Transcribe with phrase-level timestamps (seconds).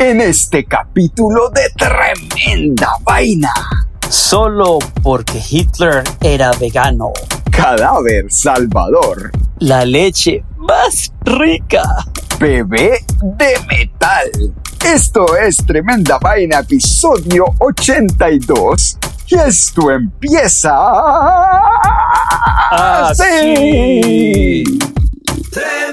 [0.00, 3.52] En este capítulo de Tremenda Vaina.
[4.08, 7.12] Solo porque Hitler era vegano.
[7.50, 9.30] Cadáver Salvador.
[9.58, 11.82] La leche más rica.
[12.38, 14.54] Bebé de metal.
[14.86, 18.96] Esto es Tremenda Vaina, episodio 82.
[19.26, 20.78] Y esto empieza.
[22.70, 24.64] Así.
[25.52, 25.89] Tremenda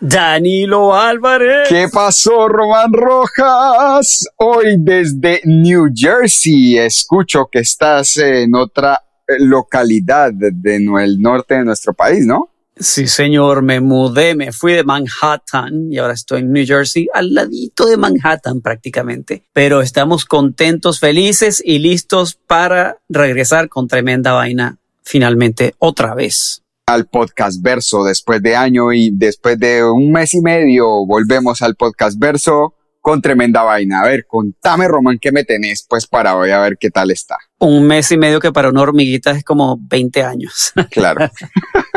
[0.00, 1.68] Danilo Álvarez.
[1.68, 4.26] ¿Qué pasó, Román Rojas?
[4.36, 11.92] Hoy desde New Jersey escucho que estás en otra eh, localidad del norte de nuestro
[11.92, 12.50] país, ¿no?
[12.78, 17.34] Sí, señor, me mudé, me fui de Manhattan y ahora estoy en New Jersey, al
[17.34, 19.44] ladito de Manhattan prácticamente.
[19.52, 26.62] Pero estamos contentos, felices y listos para regresar con tremenda vaina finalmente otra vez.
[26.90, 31.76] Al podcast verso después de año y después de un mes y medio volvemos al
[31.76, 34.00] podcast verso con tremenda vaina.
[34.00, 36.50] A ver, contame, Román, ¿qué me tenés pues para hoy?
[36.50, 37.38] A ver qué tal está.
[37.60, 40.72] Un mes y medio que para una hormiguita es como 20 años.
[40.90, 41.30] Claro.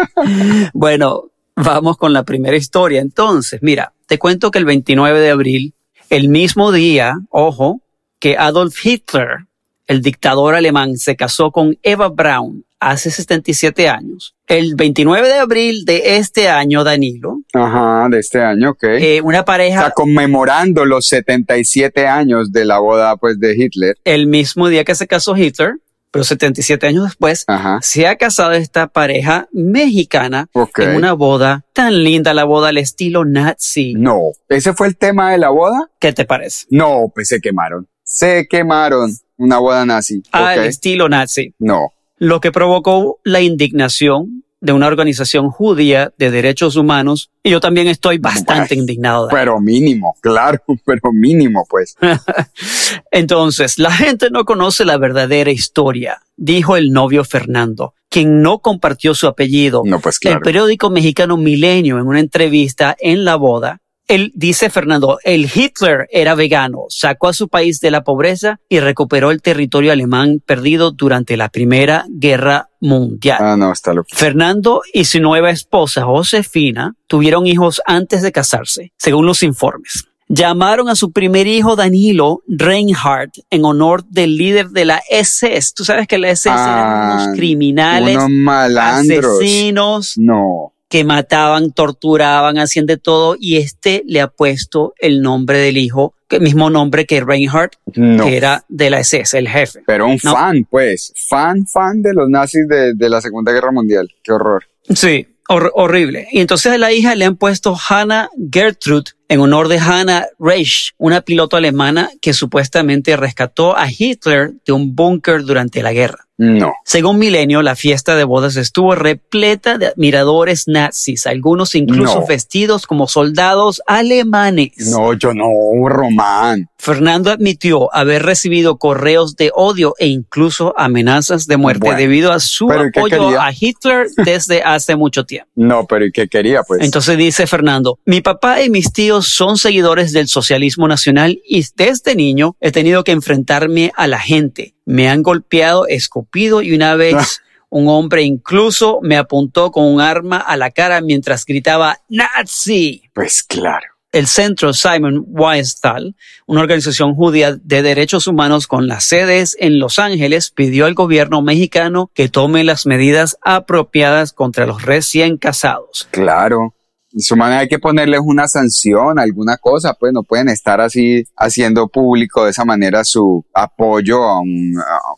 [0.73, 3.01] Bueno, vamos con la primera historia.
[3.01, 5.73] Entonces, mira, te cuento que el 29 de abril,
[6.11, 7.81] el mismo día, ojo,
[8.19, 9.47] que Adolf Hitler,
[9.87, 14.35] el dictador alemán, se casó con Eva Braun hace 77 años.
[14.47, 18.83] El 29 de abril de este año, Danilo, Ajá, de este año, ok.
[18.83, 23.97] eh, una pareja, Está conmemorando los 77 años de la boda pues de Hitler.
[24.03, 25.75] el mismo día que se casó Hitler,
[26.11, 27.79] pero 77 años después, Ajá.
[27.81, 30.79] se ha casado esta pareja mexicana Ok.
[30.79, 33.93] en una boda tan linda, la boda al estilo nazi.
[33.95, 35.89] No, ese fue el tema de la boda.
[35.99, 36.65] ¿Qué te parece?
[36.69, 37.87] No, pues se quemaron.
[38.03, 39.11] Se quemaron.
[39.37, 40.21] Una boda nazi.
[40.31, 41.55] Al estilo nazi.
[41.57, 41.87] No.
[42.23, 47.31] Lo que provocó la indignación de una organización judía de derechos humanos.
[47.43, 49.27] Y yo también estoy bastante indignado.
[49.27, 51.97] de Pero mínimo, claro, pero mínimo, pues.
[53.11, 59.13] Entonces, la gente no conoce la verdadera historia, dijo el novio Fernando, quien no compartió
[59.15, 59.81] su apellido.
[59.83, 60.37] No, pues claro.
[60.37, 63.81] El periódico mexicano Milenio, en una entrevista en la boda,
[64.15, 68.79] él dice Fernando, el Hitler era vegano, sacó a su país de la pobreza y
[68.79, 73.37] recuperó el territorio alemán perdido durante la Primera Guerra Mundial.
[73.39, 74.07] Ah, no, está loco.
[74.13, 80.05] Fernando y su nueva esposa Josefina tuvieron hijos antes de casarse, según los informes.
[80.29, 85.73] Llamaron a su primer hijo Danilo Reinhardt en honor del líder de la SS.
[85.75, 89.37] Tú sabes que la SS eran Ah, unos criminales, Unos malandros.
[89.37, 90.72] asesinos No.
[90.93, 96.13] Que mataban, torturaban, hacían de todo y este le ha puesto el nombre del hijo,
[96.29, 98.25] el mismo nombre que Reinhardt, No.
[98.27, 99.79] que era de la SS, el jefe.
[99.87, 100.33] Pero un No.
[100.33, 101.11] fan, pues.
[101.27, 104.07] Fan, fan de los nazis de, de la Segunda Guerra Mundial.
[104.23, 104.65] Qué horror.
[104.93, 106.27] Sí, hor- horrible.
[106.31, 110.91] Y entonces a la hija le han puesto Hannah Gertrude en honor de Hannah Reich,
[110.99, 116.22] una piloto alemana que supuestamente rescató a Hitler de un búnker durante la guerra.
[116.37, 116.73] No.
[116.83, 122.25] Según Milenio, la fiesta de bodas estuvo repleta de admiradores nazis, algunos incluso No.
[122.25, 124.71] vestidos como soldados alemanes.
[124.89, 125.45] No, yo no,
[125.87, 126.69] Román.
[126.77, 132.39] Fernando admitió haber recibido correos de odio e incluso amenazas de muerte Bueno, debido a
[132.39, 135.49] su pero ¿y qué apoyo a Hitler desde hace mucho tiempo.
[135.55, 136.81] No, pero ¿y qué quería, pues?
[136.83, 142.15] Entonces dice Fernando, mi papá y mis tíos son seguidores del socialismo nacional y desde
[142.15, 144.73] niño he tenido que enfrentarme a la gente.
[144.85, 150.37] Me han golpeado, escupido y una vez un hombre incluso me apuntó con un arma
[150.37, 153.09] a la cara mientras gritaba Nazi.
[153.13, 153.87] Pues claro.
[154.11, 156.15] El centro Simon Wiesenthal,
[156.45, 161.41] una organización judía de derechos humanos con las sedes en Los Ángeles, pidió al gobierno
[161.41, 166.07] mexicano que tome las medidas apropiadas contra los recién casados.
[166.11, 166.75] Claro.
[167.15, 171.87] Su manera hay que ponerles una sanción, alguna cosa, pues no pueden estar así haciendo
[171.87, 174.75] público de esa manera su apoyo a, un-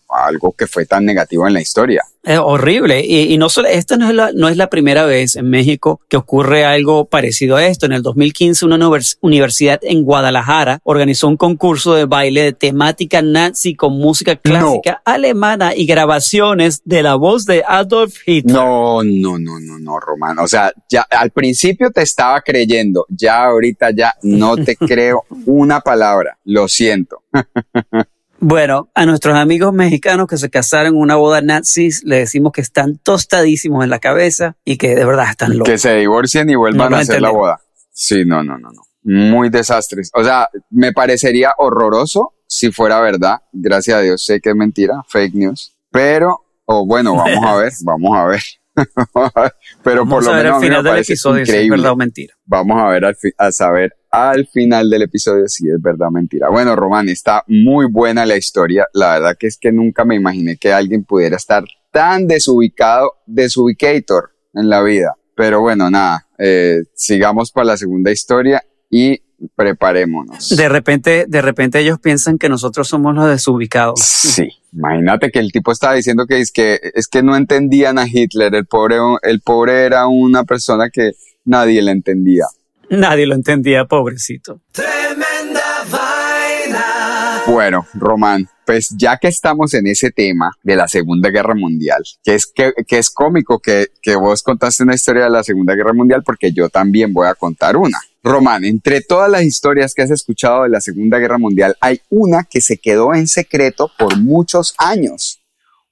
[0.10, 2.04] a algo que fue tan negativo en la historia.
[2.26, 3.06] Es horrible.
[3.06, 6.02] Y, y no solo, esta no es, la, no es la primera vez en México
[6.10, 7.86] que ocurre algo parecido a esto.
[7.86, 13.22] En el 2015, una univers- universidad en Guadalajara organizó un concurso de baile de temática
[13.22, 18.56] nazi con música clásica alemana y grabaciones de la voz de Adolf Hitler.
[18.56, 20.40] No, no, no, no, no, Román.
[20.40, 25.80] O sea, ya al principio te estaba creyendo, ya ahorita ya no te creo una
[25.82, 26.40] palabra.
[26.46, 27.22] Lo siento.
[28.40, 32.62] Bueno, a nuestros amigos mexicanos que se casaron en una boda nazis, le decimos que
[32.62, 35.72] están tostadísimos en la cabeza y que de verdad están locos.
[35.72, 37.60] Que se divorcien y vuelvan No a hacer la boda.
[37.92, 38.82] Sí, no, no, no, no.
[39.04, 40.12] Muy desastres.
[40.14, 43.38] O sea, me parecería horroroso si fuera verdad.
[43.54, 45.76] Gracias a Dios sé que es mentira, fake news.
[45.92, 48.42] Pero, o bueno, vamos a ver, vamos a ver.
[49.84, 51.78] Pero por lo a ver menos al final del episodio si es increíble.
[51.78, 52.34] verdad o mentira.
[52.46, 56.50] Vamos a ver al a saber al final del episodio si es verdad o mentira.
[56.50, 58.88] Bueno, Román, está muy buena la historia.
[58.94, 64.32] La verdad que es que nunca me imaginé que alguien pudiera estar tan desubicado, desubicator
[64.54, 65.16] en la vida.
[65.36, 69.22] Pero bueno, nada, eh, sigamos para la segunda historia y
[69.54, 70.56] preparémonos.
[70.56, 74.00] De repente, de repente ellos piensan que nosotros somos los desubicados.
[74.00, 78.08] Sí, imagínate que el tipo estaba diciendo que es que es que no entendían a
[78.08, 81.12] Hitler, el pobre, el pobre era una persona que
[81.44, 82.46] nadie le entendía.
[82.90, 84.62] Nadie lo entendía, pobrecito.
[84.72, 87.44] Tremenda vaina.
[87.48, 92.36] Bueno, Román, pues ya que estamos en ese tema de la Segunda Guerra Mundial, que
[92.36, 95.94] es, que, que es cómico que, que vos contaste una historia de la Segunda Guerra
[95.94, 98.00] Mundial porque yo también voy a contar una.
[98.24, 102.44] Román, entre todas las historias que has escuchado de la Segunda Guerra Mundial, hay una
[102.44, 105.45] que se quedó en secreto por muchos años.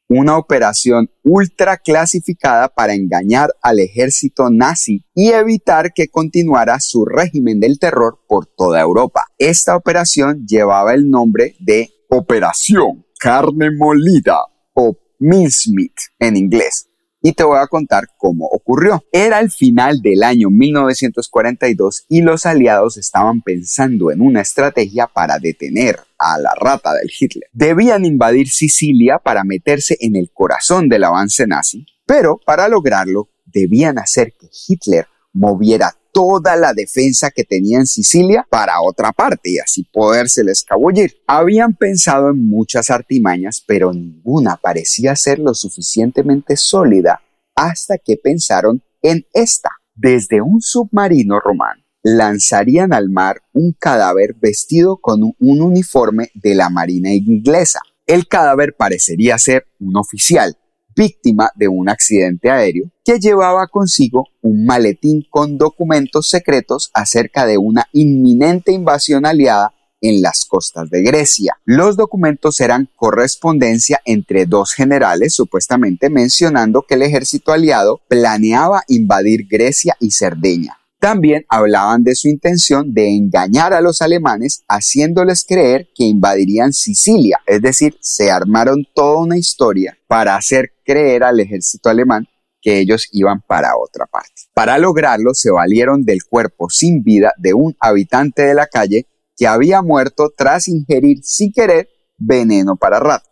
[0.09, 7.59] Una operación ultra clasificada para engañar al ejército nazi y evitar que continuara su régimen
[7.59, 9.25] del terror por toda Europa.
[9.37, 14.39] Esta operación llevaba el nombre de Operación Carne Molida
[14.73, 16.89] o Mincemeat en inglés.
[17.25, 19.05] Y te voy a contar cómo ocurrió.
[19.13, 25.39] Era el final del año 1942 y los aliados estaban pensando en una estrategia para
[25.39, 27.45] detener a la rata del Hitler.
[27.53, 33.99] Debían invadir Sicilia para meterse en el corazón del avance nazi, pero para lograrlo debían
[33.99, 39.59] hacer que Hitler moviera toda la defensa que tenía en Sicilia para otra parte y
[39.59, 41.17] así podérsele escabullir.
[41.27, 47.21] Habían pensado en muchas artimañas, pero ninguna parecía ser lo suficientemente sólida
[47.55, 49.69] hasta que pensaron en esta.
[49.95, 56.69] Desde un submarino romano lanzarían al mar un cadáver vestido con un uniforme de la
[56.69, 57.79] Marina inglesa.
[58.05, 60.57] El cadáver parecería ser un oficial,
[60.95, 67.57] víctima de un accidente aéreo que llevaba consigo un maletín con documentos secretos acerca de
[67.57, 71.57] una inminente invasión aliada en las costas de Grecia.
[71.65, 79.47] Los documentos eran correspondencia entre dos generales, supuestamente mencionando que el ejército aliado planeaba invadir
[79.47, 80.77] Grecia y Cerdeña.
[81.03, 87.41] También hablaban de su intención de engañar a los alemanes haciéndoles creer que invadirían Sicilia,
[87.45, 92.25] es decir, se armaron toda una historia para hacer creer al ejército alemán
[92.61, 94.43] que ellos iban para otra parte.
[94.53, 99.05] Para lograrlo se valieron del cuerpo sin vida de un habitante de la calle
[99.35, 103.23] que había muerto tras ingerir sin querer veneno para rat.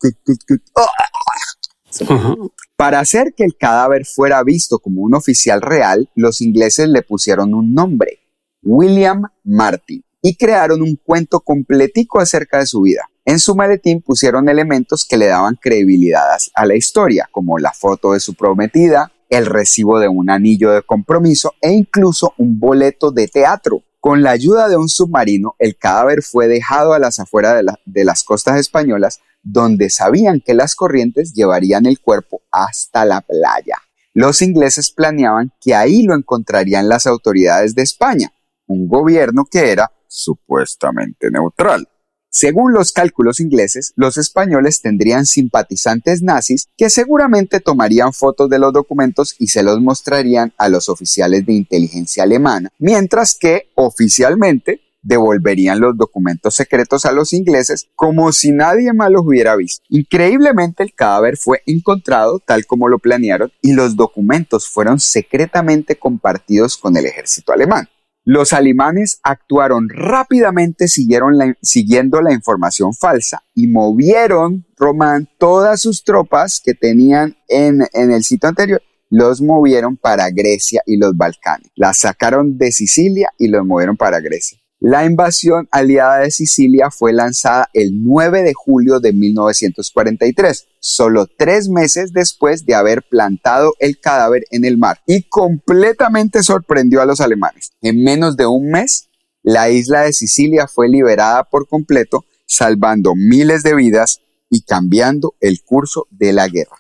[2.76, 7.54] Para hacer que el cadáver fuera visto como un oficial real, los ingleses le pusieron
[7.54, 8.20] un nombre,
[8.64, 13.04] William Martin, y crearon un cuento completico acerca de su vida.
[13.26, 16.24] En su maletín pusieron elementos que le daban credibilidad
[16.56, 20.82] a la historia, como la foto de su prometida, el recibo de un anillo de
[20.82, 23.84] compromiso e incluso un boleto de teatro.
[24.00, 27.80] Con la ayuda de un submarino, el cadáver fue dejado a las afueras de, la-
[27.86, 33.78] de las costas españolas donde sabían que las corrientes llevarían el cuerpo hasta la playa.
[34.14, 38.34] Los ingleses planeaban que ahí lo encontrarían las autoridades de España,
[38.68, 41.88] un gobierno que era supuestamente neutral.
[42.34, 48.72] Según los cálculos ingleses, los españoles tendrían simpatizantes nazis que seguramente tomarían fotos de los
[48.72, 55.80] documentos y se los mostrarían a los oficiales de inteligencia alemana, mientras que oficialmente devolverían
[55.80, 59.84] los documentos secretos a los ingleses como si nadie más los hubiera visto.
[59.90, 66.78] Increíblemente el cadáver fue encontrado tal como lo planearon y los documentos fueron secretamente compartidos
[66.78, 67.88] con el ejército alemán.
[68.24, 76.76] Los alemanes actuaron rápidamente siguiendo la información falsa y movieron, Román, todas sus tropas que
[76.76, 81.72] tenían en, en el sitio anterior, los movieron para Grecia y los Balcanes.
[81.76, 84.61] Las sacaron de Sicilia y los movieron para Grecia.
[84.84, 91.70] La invasión aliada de Sicilia fue lanzada el 9 de julio de 1943, solo tres
[91.70, 97.22] meses después de haber plantado el cadáver en el mar, y completamente sorprendió a los
[97.22, 97.74] alemanes.
[97.84, 99.10] En menos de un mes,
[99.44, 105.62] la isla de Sicilia fue liberada por completo, salvando miles de vidas y cambiando el
[105.62, 106.78] curso de la guerra.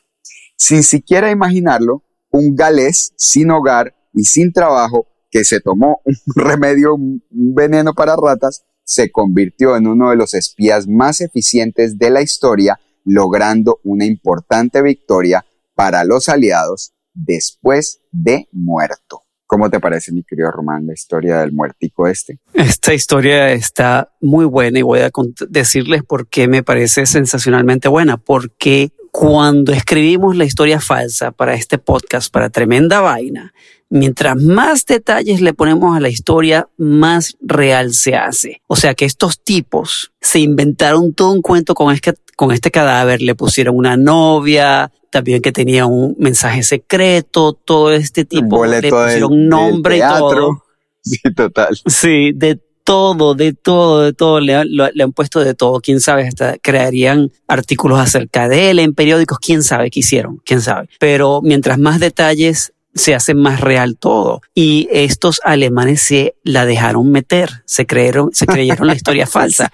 [0.55, 6.95] Sin siquiera imaginarlo, un galés sin hogar y sin trabajo que se tomó un remedio,
[6.95, 12.21] un veneno para ratas, se convirtió en uno de los espías más eficientes de la
[12.21, 15.45] historia, logrando una importante victoria
[15.75, 19.23] para los aliados después de muerto.
[19.51, 22.39] ¿Cómo te parece, mi querido Román, la historia del muertico este?
[22.53, 25.11] Esta historia está muy buena y voy a
[25.49, 28.15] decirles por qué me parece sensacionalmente buena.
[28.15, 33.53] Porque cuando escribimos la historia falsa para este podcast, para Tremenda Vaina,
[33.91, 38.61] mientras más detalles le ponemos a la historia, más real se hace.
[38.67, 43.21] O sea que estos tipos se inventaron todo un cuento con este, con este cadáver,
[43.21, 49.47] le pusieron una novia, también que tenía un mensaje secreto, todo este tipo, le pusieron
[49.47, 50.63] nombre y todo.
[51.03, 51.75] Sí, total.
[51.87, 56.27] Sí, de todo, de todo, de todo, le, le, han puesto de todo, quién sabe,
[56.27, 60.89] hasta crearían artículos acerca de él en periódicos, quién sabe qué hicieron, quién sabe.
[60.99, 64.41] Pero mientras más detalles se hace más real todo.
[64.53, 69.69] Y estos alemanes se la dejaron meter, se creyeron, se creyeron la historia falsa.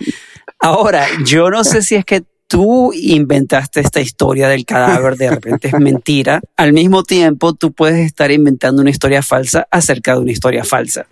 [0.59, 5.67] Ahora, yo no sé si es que tú inventaste esta historia del cadáver, de repente
[5.67, 6.41] es mentira.
[6.55, 11.07] Al mismo tiempo, tú puedes estar inventando una historia falsa acerca de una historia falsa.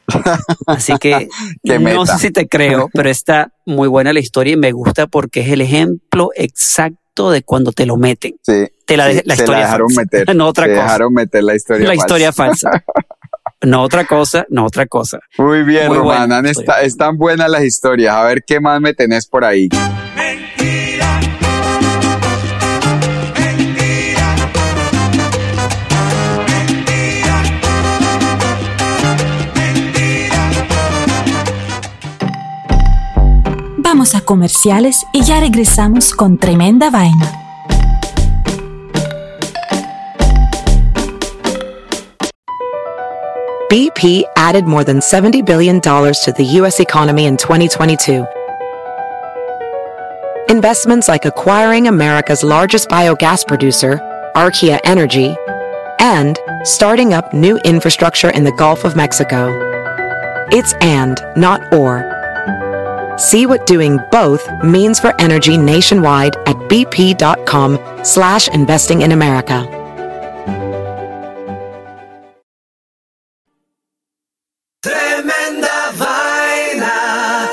[0.66, 1.28] Así que
[1.64, 5.42] no sé si te creo, pero está muy buena la historia y me gusta porque
[5.42, 8.36] es el ejemplo exacto de cuando te lo meten.
[8.42, 10.02] Sí te la, la historia dejaron falsa.
[10.02, 10.36] meter.
[10.36, 10.84] No otra te cosa.
[10.84, 12.04] dejaron meter la historia La falsa.
[12.06, 12.70] historia falsa.
[13.62, 15.20] No otra cosa, no otra cosa.
[15.40, 16.46] Muy bien, Muy buena Román.
[16.46, 16.74] historia.
[16.74, 18.14] Está, están buenas las historias.
[18.14, 19.70] A ver qué más me tenés por ahí.
[34.06, 37.32] Vamos a comerciales y ya regresamos con tremenda vaina.
[43.68, 46.80] BP added more than $70 billion to the U.S.
[46.80, 48.28] economy in 2022.
[50.50, 54.00] Investments like acquiring America's largest biogas producer,
[54.36, 55.36] Archaea Energy,
[55.98, 59.50] and starting up new infrastructure in the Gulf of Mexico.
[60.52, 62.15] It's and, not or.
[63.18, 69.66] See what doing both means for energy nationwide at bp.com slash investing in America.
[74.82, 77.50] Tremenda vaina.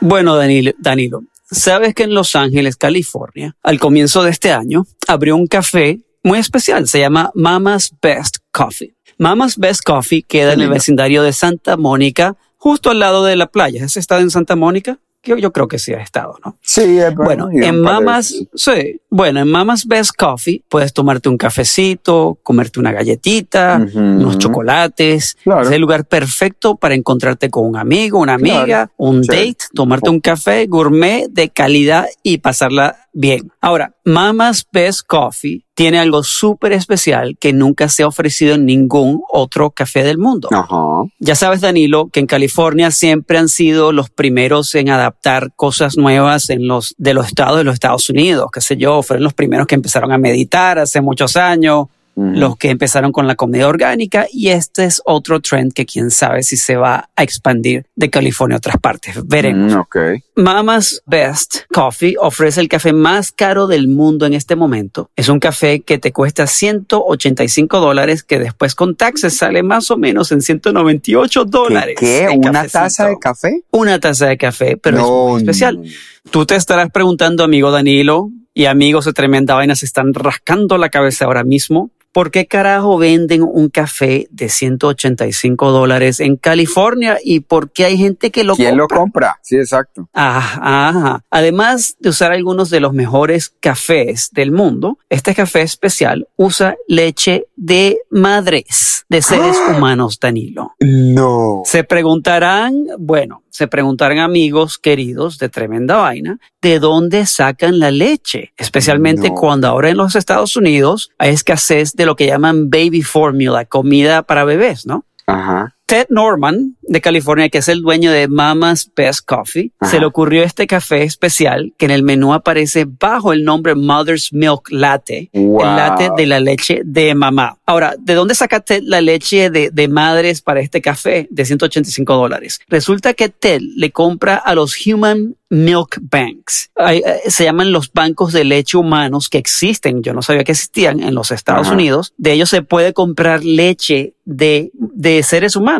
[0.00, 5.34] Bueno, Danilo, Danilo, sabes que en Los Ángeles, California, al comienzo de este año, abrió
[5.36, 6.86] un café muy especial.
[6.88, 8.94] Se llama Mama's Best Coffee.
[9.16, 13.46] Mama's Best Coffee queda en el vecindario de Santa Mónica, justo al lado de la
[13.46, 13.86] playa.
[13.86, 14.98] ¿Has estado en Santa Mónica?
[15.26, 16.56] Yo, yo creo que sí has estado, ¿no?
[16.62, 22.38] Sí, es Bueno, en Mamas, sí, bueno, en Mamas Best Coffee puedes tomarte un cafecito,
[22.42, 25.36] comerte una galletita, unos chocolates.
[25.42, 25.62] Claro.
[25.62, 28.92] Es el lugar perfecto para encontrarte con un amigo, una amiga, Claro.
[28.96, 29.30] un Sí.
[29.30, 33.50] date, tomarte un café gourmet de calidad y pasarla bien.
[33.60, 39.22] Ahora, Mama's Best Coffee tiene algo súper especial que nunca se ha ofrecido en ningún
[39.32, 40.48] otro café del mundo.
[40.52, 41.10] Ajá.
[41.18, 46.50] Ya sabes, Danilo, que en California siempre han sido los primeros en adaptar cosas nuevas
[46.50, 49.66] en los de los estados de los Estados Unidos, qué sé yo, fueron los primeros
[49.66, 51.86] que empezaron a meditar hace muchos años.
[52.16, 56.42] Los que empezaron con la comida orgánica y este es otro trend que quién sabe
[56.42, 59.16] si se va a expandir de California a otras partes.
[59.26, 59.74] Veremos.
[59.74, 59.96] Mm, ok.
[60.36, 65.10] Mama's Best Coffee ofrece el café más caro del mundo en este momento.
[65.14, 69.98] Es un café que te cuesta 185 dólares, que después con taxes sale más o
[69.98, 71.50] menos en 198 ¿Qué?
[71.50, 71.96] dólares.
[71.98, 72.28] qué?
[72.34, 73.62] ¿Una taza de café?
[73.70, 75.82] Una taza de café, pero es muy especial.
[75.82, 75.90] no.
[76.30, 80.88] Tú te estarás preguntando, amigo Danilo, y amigos de Tremenda Vaina se están rascando la
[80.88, 81.90] cabeza ahora mismo.
[82.12, 87.18] ¿Por qué carajo venden un café de 185 dólares en California?
[87.22, 88.96] ¿Y por qué hay gente que lo ¿Quién compra?
[88.96, 89.38] lo compra?
[89.42, 90.08] Sí, exacto.
[90.12, 91.24] Ajá, ajá.
[91.30, 97.46] Además de usar algunos de los mejores cafés del mundo, este café especial usa leche
[97.56, 100.74] de madres, de seres humanos, Danilo.
[100.80, 101.62] No.
[101.64, 108.52] Se preguntarán, bueno, se preguntarán amigos queridos de Tremenda Vaina, ¿de dónde sacan la leche?
[108.56, 109.34] Especialmente No.
[109.34, 114.22] cuando ahora en los Estados Unidos hay escasez de lo que llaman baby formula, comida
[114.22, 115.04] para bebés, ¿no?
[115.26, 115.75] Ajá.
[115.86, 119.90] Ted Norman de California, que es el dueño de Mama's Best Coffee, Ajá.
[119.92, 124.32] se le ocurrió este café especial que en el menú aparece bajo el nombre Mother's
[124.32, 125.60] Milk Latte, Wow.
[125.60, 127.58] el latte de la leche de mamá.
[127.66, 132.14] Ahora, ¿de dónde saca Ted la leche de, de madres para este café de 185
[132.16, 132.60] dólares?
[132.68, 136.70] Resulta que Ted le compra a los Human Milk Banks.
[136.88, 140.02] Eh, se llaman los bancos de leche humanos que existen.
[140.02, 141.74] Yo no sabía que existían en los Estados Ajá.
[141.76, 142.12] Unidos.
[142.16, 145.75] De ellos se puede comprar leche de, de seres humanos.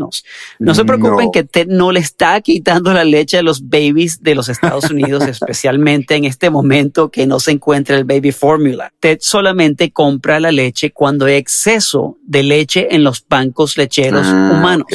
[0.59, 1.33] No se preocupen No.
[1.33, 5.25] que Ted no le está quitando la leche a los babies de los Estados Unidos,
[5.29, 8.93] especialmente en este momento que no se encuentra el baby formula.
[9.01, 14.53] Ted solamente compra la leche cuando hay exceso de leche en los bancos lecheros Ah,
[14.53, 14.87] humanos.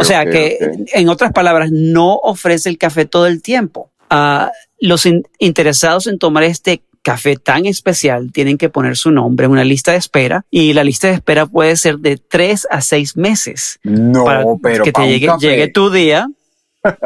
[0.00, 0.58] O sea que,
[0.92, 3.90] en otras palabras, no ofrece el café todo el tiempo.
[4.10, 9.46] Ah, los in- interesados en tomar este café tan especial tienen que poner su nombre
[9.46, 12.80] en una lista de espera y la lista de espera puede ser de tres a
[12.80, 16.26] seis meses No, para pero que te llegue, tu día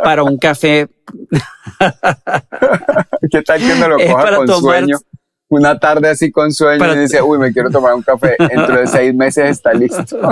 [0.03, 0.89] para un café.
[3.31, 4.97] ¿Qué tal que uno lo coja para con tomar- sueño?
[5.51, 8.37] Una tarde así con sueño Para- y dice, uy, me quiero tomar un café.
[8.39, 10.19] Dentro de seis meses está listo.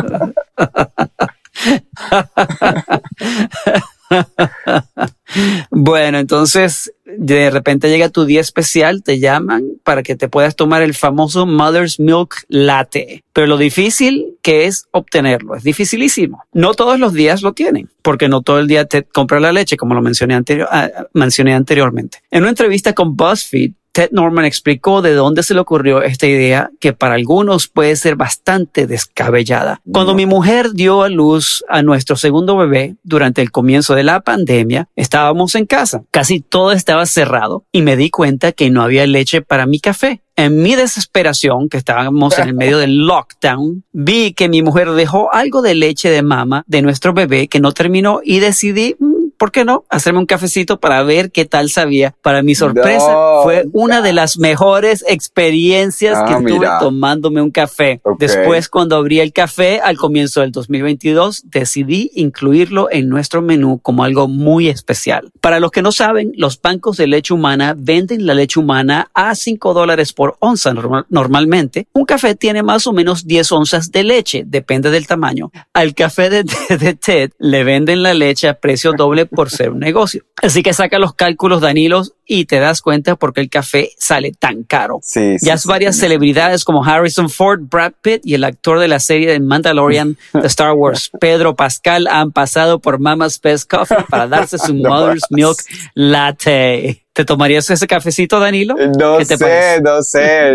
[5.70, 10.82] Bueno, entonces de repente llega tu día especial, te llaman para que te puedas tomar
[10.82, 13.24] el famoso Mother's Milk Latte.
[13.32, 16.44] Pero lo difícil que es obtenerlo, es dificilísimo.
[16.52, 19.76] No todos los días lo tienen, porque no todo el día te compra la leche,
[19.76, 22.18] como lo mencioné, anterior, ah, mencioné anteriormente.
[22.30, 26.70] En una entrevista con BuzzFeed, Ted Norman explicó de dónde se le ocurrió esta idea
[26.80, 29.80] que para algunos puede ser bastante descabellada.
[29.90, 34.20] Cuando mi mujer dio a luz a nuestro segundo bebé durante el comienzo de la
[34.20, 36.02] pandemia, estábamos en casa.
[36.10, 40.20] Casi todo estaba cerrado y me di cuenta que no había leche para mi café.
[40.38, 45.32] En mi desesperación, que estábamos en el medio del lockdown, vi que mi mujer dejó
[45.32, 49.52] algo de leche de mama de nuestro bebé que no terminó y decidí, "Mm, ¿por
[49.52, 49.84] qué no?
[49.90, 52.14] Hacerme un cafecito para ver qué tal sabía.
[52.22, 55.04] Para mi sorpresa, No, fue una de las mejores
[55.40, 56.78] experiencias que Ah, tuve mira.
[56.78, 58.00] tomándome un café.
[58.18, 64.02] Después, cuando abrí el café al comienzo del 2022, decidí incluirlo en nuestro menú como
[64.04, 65.30] algo muy especial.
[65.40, 69.34] Para los que no saben, los bancos de leche humana venden la leche humana a
[69.34, 71.86] 5 dólares por onza norma- normalmente.
[71.92, 75.50] Un café tiene más o menos 10 onzas de leche, depende del tamaño.
[75.72, 79.70] Al café de, de- de Ted le venden la leche a precio doble por ser
[79.70, 80.24] un negocio.
[80.42, 84.32] Así que saca los cálculos, Danilos, y te das cuenta por qué el café sale
[84.32, 84.98] tan caro.
[85.02, 86.02] Sí, Ya sí, varias sí.
[86.02, 90.46] celebridades como Harrison Ford, Brad Pitt y el actor de la serie de Mandalorian de
[90.46, 95.22] Star Wars, Pedro Pascal, han pasado por Mama's Best Coffee para darse su No Mother's.
[95.30, 95.56] Milk
[95.94, 97.02] Latte.
[97.12, 98.74] ¿Te tomarías ese cafecito, Danilo?
[98.98, 99.80] No ¿Qué te sé, parece?
[99.82, 100.52] no sé.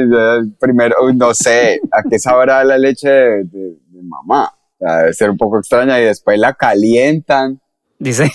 [0.59, 1.79] Primero, no sé.
[1.91, 4.51] ¿A qué sabrá la leche de, de- de mamá?
[4.79, 7.59] O sea, debe ser un poco extraña y después la calientan.
[8.01, 8.31] Dice.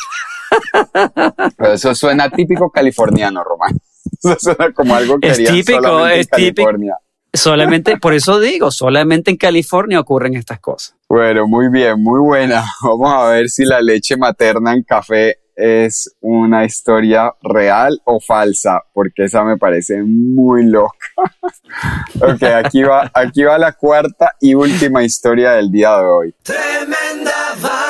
[1.57, 3.77] Pero eso suena típico californiano, Román.
[4.23, 6.67] Eso suena como algo que Es típico, solamente en es típico.
[6.67, 6.97] California.
[7.33, 10.95] Solamente, por eso digo, solamente en California ocurren estas cosas.
[11.09, 12.65] Bueno, muy bien, muy buena.
[12.83, 18.85] Vamos a ver si la leche materna en café es una historia real o falsa,
[18.95, 21.09] porque esa me parece muy loca.
[22.21, 26.35] ok, aquí va, aquí va la cuarta y última historia del día de hoy.
[26.43, 27.86] Tremenda vaina.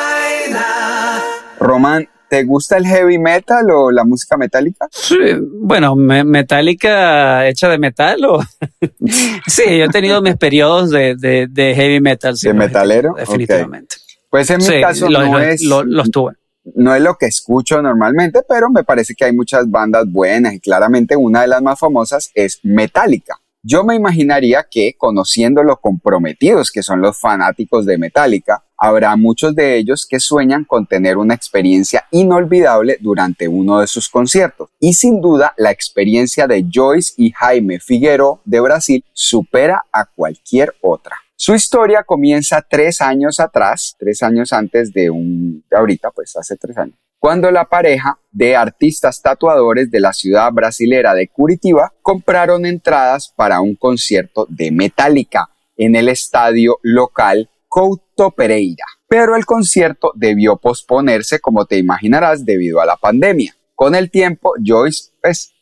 [1.58, 4.86] Román, ¿te gusta el heavy metal o la música metálica?
[4.90, 5.16] Sí,
[5.60, 8.40] bueno, me- metálica hecha de metal o
[9.46, 12.36] sí, yo he tenido mis periodos de, de, de heavy metal.
[12.36, 13.14] sí, ¿De metalero?
[13.16, 13.96] Definitivamente.
[14.30, 16.34] Pues en mi Sí, caso no, es, lo- los tuve.
[16.74, 20.60] no es lo que escucho normalmente, pero me parece que hay muchas bandas buenas y
[20.60, 23.36] claramente una de las más famosas es Metallica.
[23.62, 29.54] Yo me imaginaría que, conociendo lo comprometidos que son los fanáticos de Metallica, habrá muchos
[29.54, 34.68] de ellos que sueñan con tener una experiencia inolvidable durante uno de sus conciertos.
[34.80, 40.74] Y sin duda, la experiencia de Joyce y Jaime Figueroa de Brasil supera a cualquier
[40.80, 41.16] otra.
[41.38, 46.56] Su historia comienza tres años atrás, tres años antes de un, de ahorita, pues hace
[46.56, 52.64] tres años, cuando la pareja de artistas tatuadores de la ciudad brasilera de Curitiba compraron
[52.64, 58.86] entradas para un concierto de Metallica en el estadio local Couto Pereira.
[59.06, 63.54] Pero el concierto debió posponerse, como te imaginarás, debido a la pandemia.
[63.74, 65.52] Con el tiempo, Joyce pues,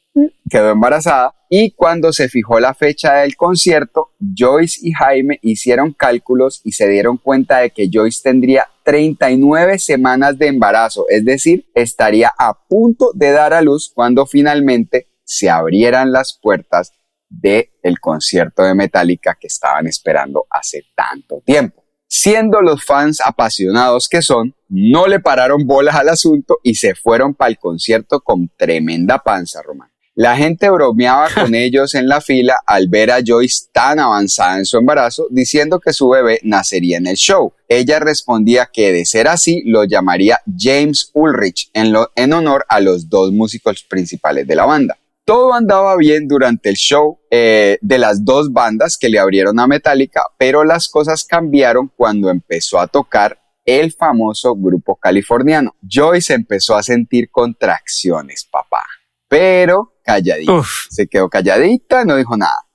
[0.48, 6.60] quedó embarazada y cuando se fijó la fecha del concierto, Joyce y Jaime hicieron cálculos
[6.62, 12.32] y se dieron cuenta de que Joyce tendría 39 semanas de embarazo, es decir, estaría
[12.38, 16.92] a punto de dar a luz cuando finalmente se abrieran las puertas
[17.28, 21.83] del el concierto de Metallica que estaban esperando hace tanto tiempo.
[22.16, 27.34] Siendo los fans apasionados que son, no le pararon bolas al asunto y se fueron
[27.34, 29.90] para el concierto con tremenda panza, Román.
[30.14, 34.64] La gente bromeaba con ellos en la fila al ver a Joyce tan avanzada en
[34.64, 37.52] su embarazo, diciendo que su bebé nacería en el show.
[37.68, 43.08] Ella respondía que de ser así lo llamaría James Ulrich en, en honor a los
[43.08, 44.96] dos músicos principales de la banda.
[45.24, 49.66] Todo andaba bien durante el show eh, de las dos bandas que le abrieron a
[49.66, 55.74] Metallica, pero las cosas cambiaron cuando empezó a tocar el famoso grupo californiano.
[55.80, 58.84] Joyce empezó a sentir contracciones, papá.
[59.26, 60.62] Pero calladita.
[60.90, 62.66] Se quedó calladita, no dijo nada.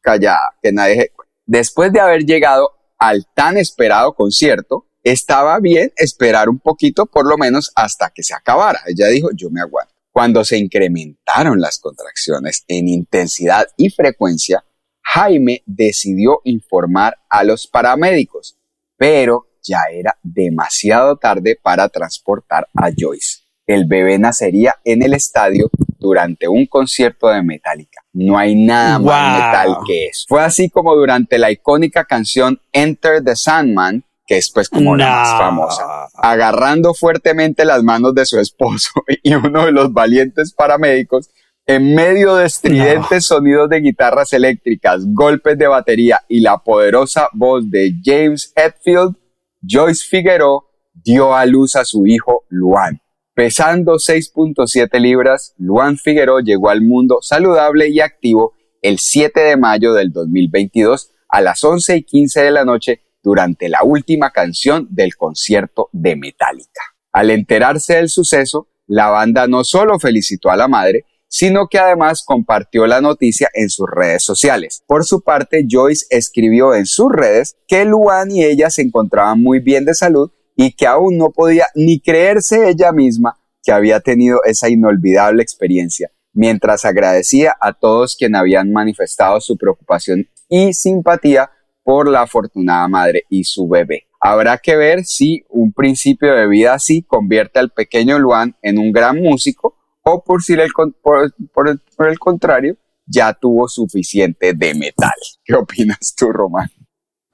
[0.00, 1.12] callada, que nadie.
[1.46, 7.36] Después de haber llegado al tan esperado concierto, estaba bien esperar un poquito, por lo
[7.36, 8.80] menos hasta que se acabara.
[8.86, 9.92] Ella dijo, yo me aguanto.
[10.10, 14.64] Cuando se incrementaron las contracciones en intensidad y frecuencia,
[15.02, 18.58] Jaime decidió informar a los paramédicos,
[18.96, 25.70] pero ya era demasiado tarde para transportar a Joyce el bebé nacería en el estadio
[25.98, 28.02] durante un concierto de Metallica.
[28.12, 30.24] No hay nada más metal que eso.
[30.28, 35.10] Fue así como durante la icónica canción Enter the Sandman, que es pues como la
[35.10, 38.90] más famosa, agarrando fuertemente las manos de su esposo
[39.22, 41.30] y uno de los valientes paramédicos,
[41.66, 47.70] en medio de estridentes sonidos de guitarras eléctricas, golpes de batería y la poderosa voz
[47.70, 49.16] de James Hetfield,
[49.62, 53.00] Joyce Figueroa dio a luz a su hijo Luan.
[53.34, 59.94] Pesando 6.7 libras, Luan Figueroa llegó al mundo saludable y activo el 7 de mayo
[59.94, 65.16] del 2022 a las 11 y 15 de la noche durante la última canción del
[65.16, 66.82] concierto de Metallica.
[67.12, 72.24] Al enterarse del suceso, la banda no solo felicitó a la madre, sino que además
[72.26, 74.82] compartió la noticia en sus redes sociales.
[74.86, 79.60] Por su parte, Joyce escribió en sus redes que Luan y ella se encontraban muy
[79.60, 84.40] bien de salud y que aún no podía ni creerse ella misma que había tenido
[84.44, 91.50] esa inolvidable experiencia, mientras agradecía a todos quienes habían manifestado su preocupación y simpatía
[91.82, 94.06] por la afortunada madre y su bebé.
[94.20, 98.92] Habrá que ver si un principio de vida así convierte al pequeño Luan en un
[98.92, 100.70] gran músico o por si el,
[101.02, 105.12] por, el, contrario ya tuvo suficiente de metal.
[105.44, 106.70] ¿Qué opinas tú, Román?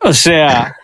[0.01, 0.77] O sea,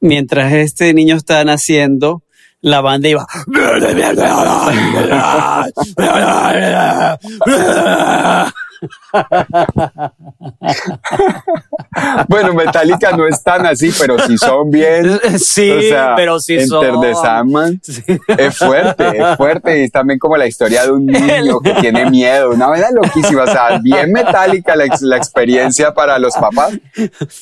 [0.00, 2.22] mientras este niño está naciendo,
[2.60, 3.26] la banda iba.
[12.28, 15.18] bueno, Metallica no es tan así, pero si son bien.
[15.38, 17.00] Sí, pero si son.
[17.00, 17.80] de Sandman
[18.28, 19.80] es fuerte, es fuerte.
[19.80, 22.50] Y es también como la historia de un niño que tiene miedo.
[22.50, 23.44] Una vez loquísima.
[23.44, 26.78] O sea, bien Metallica la, la, experiencia para los papás.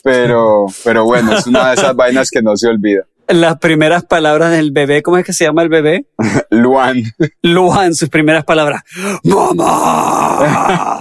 [0.03, 4.53] Pero, pero bueno, es una de esas vainas que no se olvida las primeras palabras
[4.53, 6.07] del bebé, ¿cómo es que se llama el bebé?
[6.51, 7.03] Luan.
[7.43, 8.83] Luan, sus primeras palabras.
[9.25, 11.01] ¡Mamá!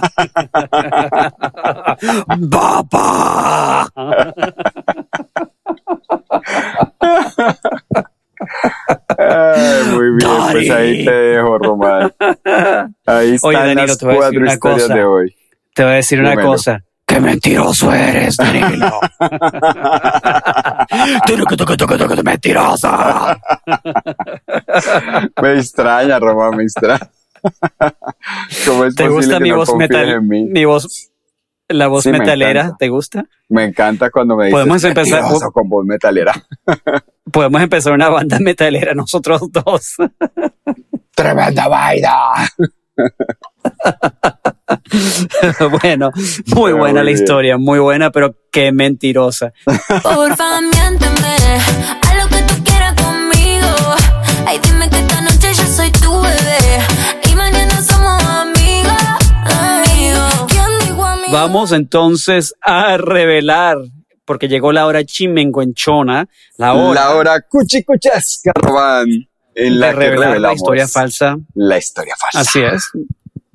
[2.50, 3.88] ¡Papá!
[9.92, 12.12] muy bien, pues ahí te dejo, Román.
[13.06, 15.34] Ahí están las cuatro historias de hoy.
[15.74, 16.82] Te voy a decir una cosa.
[17.16, 19.00] ¡Qué mentiroso eres, Danilo!
[21.26, 22.90] ¡Qué mentiroso!
[25.40, 27.10] me extraña, Román, me extraña.
[28.66, 30.20] ¿Cómo es ¿Te gusta mi voz metal?
[30.20, 31.10] Mi voz,
[31.68, 33.24] la voz metalera, ¿te gusta?
[33.48, 35.24] Me encanta cuando me dices Podemos empezar
[35.54, 36.34] con voz metalera.
[37.32, 39.94] Podemos empezar una banda metalera nosotros dos.
[41.14, 42.10] ¡Tremenda vaina!
[45.82, 47.18] bueno, muy Pero buena muy la bien.
[47.18, 49.52] historia, muy buena, pero qué mentirosa.
[50.02, 51.36] Porfa, miénteme,
[52.02, 53.66] haz lo que tú quieras conmigo.
[54.46, 56.58] Ay, dime que esta noche yo soy tu bebé
[57.30, 59.02] y mañana somos amigos,
[59.44, 60.44] amigos.
[60.48, 61.22] ¿Quién dijo a mí?
[61.32, 63.78] Vamos entonces a revelar,
[64.24, 68.52] porque llegó la hora chimenguenchona, la hora, La hora cuchicuchesca,
[69.54, 71.36] en la de que revelar la revelamos historia falsa.
[71.54, 72.40] La historia falsa.
[72.40, 72.90] Así es.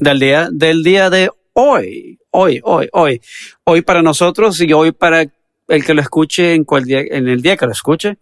[0.01, 2.17] Del día, del día de hoy.
[2.31, 3.21] Hoy, hoy, hoy.
[3.65, 5.27] Hoy para nosotros y hoy para
[5.71, 8.17] el que lo escuche en, cual día, en el día que lo escuche.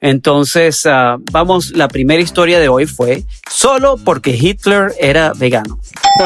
[0.00, 5.78] Entonces, ah, vamos, la primera historia de hoy fue solo porque Hitler era vegano.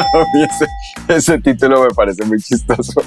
[0.49, 0.67] Ese,
[1.07, 3.01] ese título me parece muy chistoso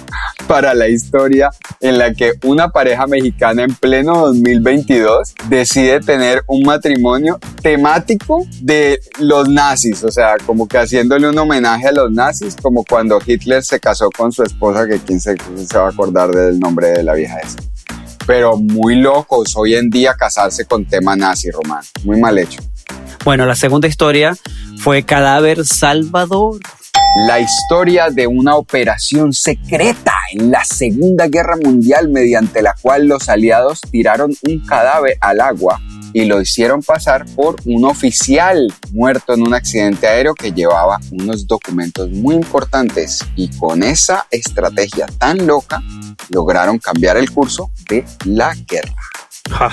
[0.47, 6.63] para la historia en la que una pareja mexicana en pleno 2022 decide tener un
[6.63, 12.57] matrimonio temático de los nazis, o sea, como que haciéndole un homenaje a los nazis,
[12.61, 16.31] como cuando Hitler se casó con su esposa, que quién se, se va a acordar
[16.31, 17.60] del nombre de la vieja esa.
[18.31, 21.83] Pero muy locos hoy en día casarse con tema nazi, Román.
[22.05, 22.61] Muy mal hecho.
[23.25, 24.37] Bueno, la segunda historia
[24.79, 26.61] fue Cadáver Salvador.
[27.27, 33.29] la historia de una operación secreta en la Segunda Guerra Mundial mediante la cual los
[33.29, 35.81] aliados tiraron un cadáver al agua
[36.13, 41.47] y lo hicieron pasar por un oficial muerto en un accidente aéreo que llevaba unos
[41.47, 45.83] documentos muy importantes y con esa estrategia tan loca
[46.29, 48.95] lograron cambiar el curso de la guerra.
[49.51, 49.71] Ja.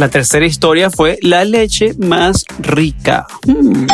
[0.00, 3.26] La tercera historia fue la leche más rica.
[3.46, 3.86] Mm,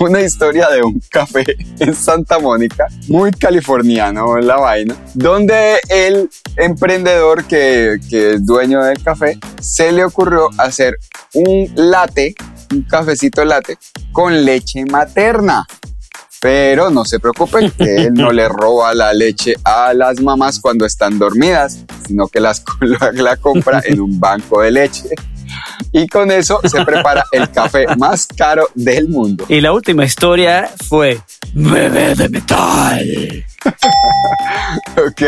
[0.00, 1.44] una historia de un café
[1.78, 9.00] en Santa Mónica, muy californiano la vaina, donde el emprendedor que, que es dueño del
[9.00, 10.98] café se le ocurrió hacer
[11.34, 12.34] un latte,
[12.72, 13.78] un cafecito latte
[14.10, 15.68] con leche materna.
[16.40, 20.86] Pero no se preocupen, que él no le roba la leche a las mamás cuando
[20.86, 25.10] están dormidas, sino que las, la, la compra en un banco de leche.
[25.92, 29.44] Y con eso se prepara el café más caro del mundo.
[29.48, 31.20] Y la última historia fue
[31.52, 33.44] Bebé de metal.
[34.96, 35.22] Ok,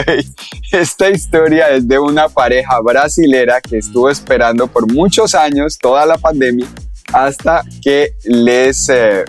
[0.70, 6.16] esta historia es de una pareja brasilera que estuvo esperando por muchos años toda la
[6.16, 6.66] pandemia
[7.12, 9.24] hasta que les eh,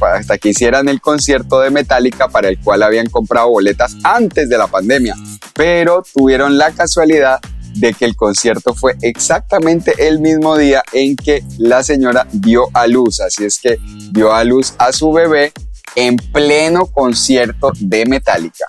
[0.00, 4.58] hasta que hicieran el concierto de Metallica para el cual habían comprado boletas antes de
[4.58, 5.14] la pandemia,
[5.54, 7.40] pero tuvieron la casualidad
[7.74, 12.86] de que el concierto fue exactamente el mismo día en que la señora dio a
[12.86, 13.78] luz, así es que
[14.12, 15.52] dio a luz a su bebé
[15.94, 18.64] en pleno concierto de Metallica.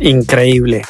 [0.00, 0.82] Increíble.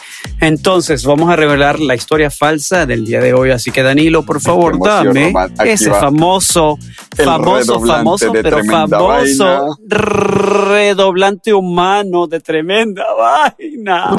[0.43, 3.53] Entonces, vamos a revelar la historia falsa del día de hoy.
[3.53, 5.33] Así que, Danilo, por favor, dame
[5.65, 6.81] ese va famoso,
[7.17, 9.61] famoso, famoso, pero famoso vaina.
[9.87, 14.17] redoblante humano de tremenda vaina.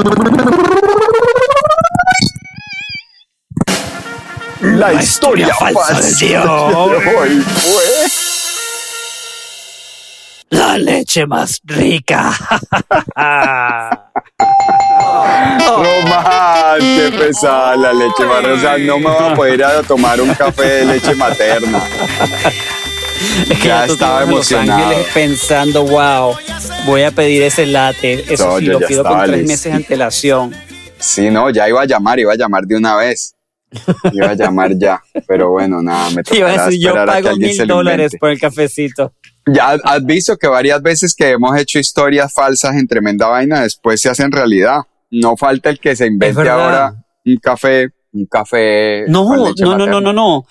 [4.62, 8.08] La, historia falsa día de hoy fue
[10.52, 12.32] La leche más rica.
[15.60, 18.54] Román, qué pesada la leche materna.
[18.54, 21.82] O sea, no me voy a poder ir a tomar un café de leche materna.
[23.50, 24.86] Es que Ya estaba Los emocionado.
[24.90, 26.36] Ángeles pensando, wow,
[26.86, 28.24] voy a pedir ese latte.
[28.28, 29.48] Eso No, sí, lo pido con tres listo.
[29.48, 30.54] meses de antelación.
[31.00, 33.34] Sí, no, ya iba a llamar, iba a llamar de una vez.
[34.14, 35.02] Iba a llamar ya.
[35.28, 38.12] Pero bueno, nada, me Iba a tocará decir, yo esperar a que pago mil dólares
[38.20, 39.14] por el cafecito.
[39.48, 44.00] Ya has visto que varias veces que hemos hecho historias falsas en tremenda vaina, después
[44.00, 44.82] se hacen realidad.
[45.22, 46.96] No falta el que se invente ahora
[47.26, 49.06] un café, un café.
[49.08, 50.46] No, no, no, no, no, no.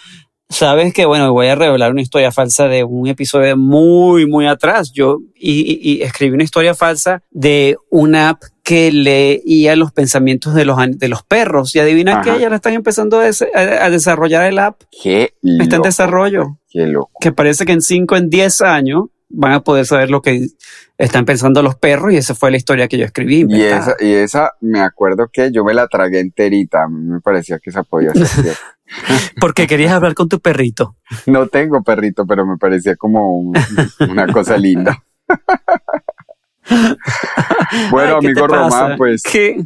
[0.48, 4.92] Sabes que, bueno, voy a revelar una historia falsa de un episodio muy, muy atrás.
[4.92, 10.76] Yo y, escribí una historia falsa de una app que leía los pensamientos de los,
[10.90, 11.74] de los perros.
[11.74, 12.22] Y adivina Ajá.
[12.34, 14.82] que ya la están empezando a, des- a- a desarrollar el app.
[15.02, 16.58] Qué Está en desarrollo.
[16.70, 17.12] Qué loco.
[17.20, 20.46] Que parece que en 5, en 10 años van a poder saber lo que
[20.98, 22.12] están pensando los perros.
[22.12, 23.44] Y esa fue la historia que yo escribí.
[23.48, 26.84] Y esa, y esa, me acuerdo que yo me la tragué enterita.
[26.84, 28.56] A mí me parecía que esa podía ser.
[29.40, 30.96] Porque querías hablar con tu perrito.
[31.26, 33.54] No tengo perrito, pero me parecía como un-
[34.10, 35.02] una cosa linda.
[37.90, 38.46] bueno, Ay, ¿qué te amigo?
[38.48, 39.64] Román, pues ¿Qué?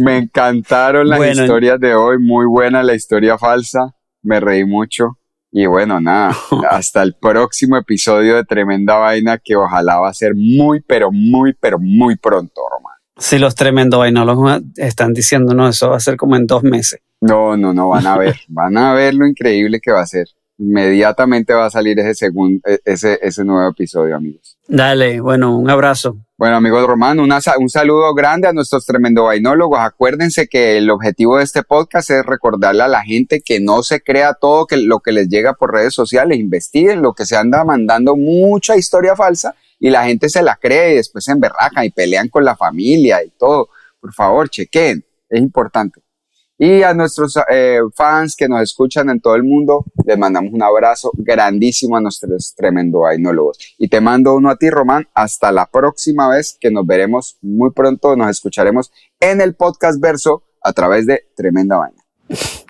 [0.00, 1.42] me encantaron las Bueno.
[1.42, 2.18] historias de hoy.
[2.18, 3.94] Muy buena la historia falsa.
[4.22, 5.18] Me reí mucho.
[5.60, 6.36] Y bueno, nada,
[6.70, 11.52] hasta el próximo episodio de Tremenda Vaina que ojalá va a ser muy, pero muy,
[11.52, 12.94] pero muy pronto, Román.
[13.16, 17.00] Si los tremendos vainólogos están diciendo, no, eso va a ser como en dos meses.
[17.20, 20.28] No, no, no, van a ver, van a ver lo increíble que va a ser.
[20.58, 24.58] Inmediatamente va a salir ese, segun- e- ese, ese nuevo episodio, amigos.
[24.66, 26.18] Dale, bueno, un abrazo.
[26.36, 29.78] Bueno, amigos Román, una un saludo grande a nuestros tremendo vainólogos.
[29.80, 34.02] Acuérdense que el objetivo de este podcast es recordarle a la gente que no se
[34.02, 37.64] crea todo que, lo que les llega por redes sociales, investiguen lo que se anda
[37.64, 41.90] mandando mucha historia falsa y la gente se la cree y después se emberracan y
[41.90, 43.68] pelean con la familia y todo.
[44.00, 46.00] Por favor, chequen, es importante.
[46.58, 50.62] Y a nuestros eh, fans que nos escuchan en todo el mundo, les mandamos un
[50.62, 53.58] abrazo grandísimo a nuestros tremendo vainólogos.
[53.78, 55.08] Y te mando uno a ti, Román.
[55.14, 58.16] Hasta la próxima vez que nos veremos muy pronto.
[58.16, 58.90] Nos escucharemos
[59.20, 62.04] en el podcast verso a través de Tremenda Vaina.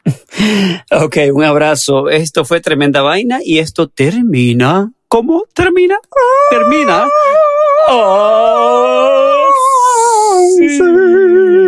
[0.92, 2.08] Ok, un abrazo.
[2.08, 4.92] Esto fue tremenda vaina y esto termina.
[5.08, 5.98] ¿Cómo termina?
[6.50, 7.08] Termina.
[7.88, 9.48] Oh,
[10.56, 11.67] sí.